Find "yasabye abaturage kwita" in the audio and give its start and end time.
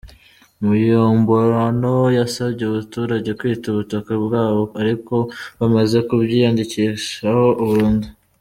2.17-3.65